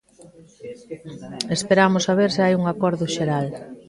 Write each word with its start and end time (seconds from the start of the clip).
Esperamos 1.57 2.03
a 2.07 2.13
ver 2.19 2.29
se 2.35 2.41
hai 2.45 2.53
un 2.59 2.65
acordo 2.73 3.05
xeral. 3.15 3.45